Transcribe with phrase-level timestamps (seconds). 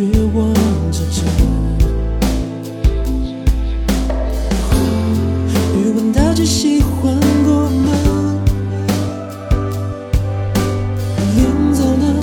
[0.00, 0.54] 绝望
[0.90, 1.20] 之中
[5.76, 7.14] 余温她却喜欢
[7.44, 7.92] 过吗？
[11.36, 12.18] 临走呢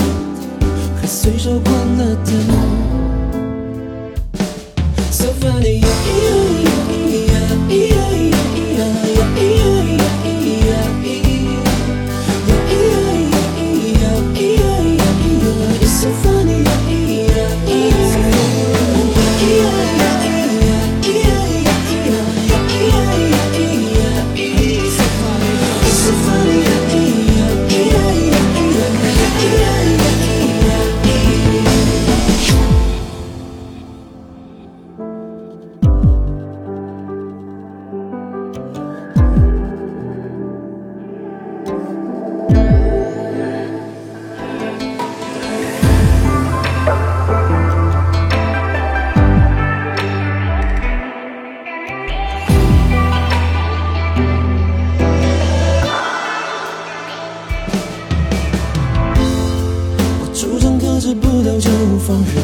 [1.00, 2.34] 还随手关了灯。
[5.12, 6.37] So funnyya i
[41.70, 41.74] 我
[60.34, 62.36] 主张克制不到就放任，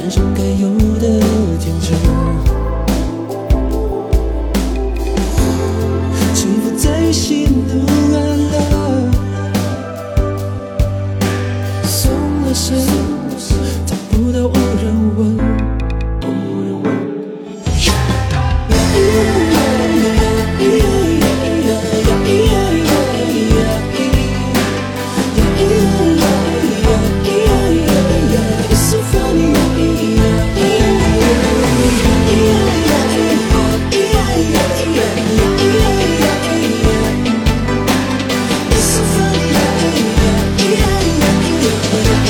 [0.00, 0.85] 人生该有。
[12.56, 13.05] listen.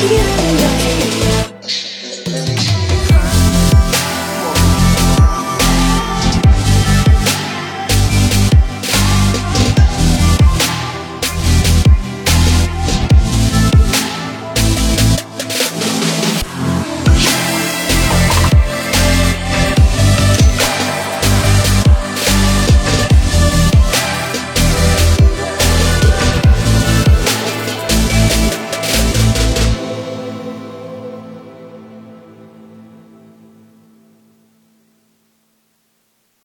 [0.09, 0.46] you.